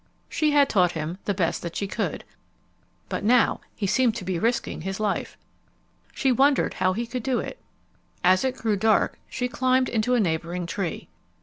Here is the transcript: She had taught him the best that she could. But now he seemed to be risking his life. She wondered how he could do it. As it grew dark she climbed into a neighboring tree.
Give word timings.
She 0.29 0.49
had 0.49 0.67
taught 0.67 0.93
him 0.93 1.19
the 1.25 1.33
best 1.35 1.61
that 1.61 1.75
she 1.75 1.85
could. 1.85 2.23
But 3.07 3.23
now 3.23 3.61
he 3.75 3.85
seemed 3.85 4.15
to 4.15 4.25
be 4.25 4.39
risking 4.39 4.81
his 4.81 4.99
life. 4.99 5.37
She 6.11 6.31
wondered 6.31 6.73
how 6.73 6.93
he 6.93 7.05
could 7.05 7.21
do 7.21 7.37
it. 7.39 7.59
As 8.23 8.43
it 8.43 8.57
grew 8.57 8.77
dark 8.77 9.19
she 9.29 9.47
climbed 9.47 9.89
into 9.89 10.15
a 10.15 10.19
neighboring 10.19 10.65
tree. 10.65 11.07